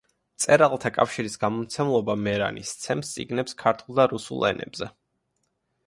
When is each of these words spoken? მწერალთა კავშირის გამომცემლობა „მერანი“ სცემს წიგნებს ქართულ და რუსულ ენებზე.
მწერალთა 0.35 0.91
კავშირის 0.95 1.37
გამომცემლობა 1.43 2.17
„მერანი“ 2.29 2.65
სცემს 2.73 3.15
წიგნებს 3.19 3.59
ქართულ 3.63 4.01
და 4.03 4.11
რუსულ 4.17 4.51
ენებზე. 4.55 4.93